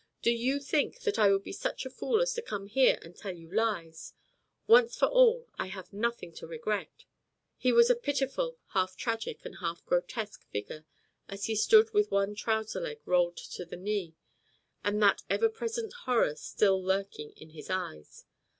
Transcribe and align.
Do 0.23 0.31
you 0.31 0.59
think 0.59 1.01
that 1.01 1.19
I 1.19 1.31
would 1.31 1.43
be 1.43 1.51
such 1.51 1.85
a 1.85 1.89
fool 1.91 2.21
as 2.21 2.33
to 2.33 2.41
come 2.41 2.65
here 2.65 2.97
and 3.03 3.15
tell 3.15 3.35
you 3.35 3.51
lies. 3.51 4.13
Once 4.65 4.97
for 4.97 5.05
all, 5.05 5.47
I 5.59 5.67
have 5.67 5.93
nothing 5.93 6.31
to 6.37 6.47
regret." 6.47 7.05
He 7.55 7.71
was 7.71 7.91
a 7.91 7.95
pitiful, 7.95 8.57
half 8.69 8.95
tragic 8.97 9.45
and 9.45 9.57
half 9.59 9.85
grotesque 9.85 10.41
figure, 10.49 10.85
as 11.29 11.45
he 11.45 11.55
stood 11.55 11.93
with 11.93 12.09
one 12.09 12.33
trouser 12.33 12.81
leg 12.81 12.99
rolled 13.05 13.37
to 13.37 13.63
the 13.63 13.77
knee, 13.77 14.15
and 14.83 15.03
that 15.03 15.21
ever 15.29 15.49
present 15.49 15.93
horror 15.93 16.33
still 16.35 16.83
lurking 16.83 17.33
in 17.33 17.51
his 17.51 17.69
eyes. 17.69 18.25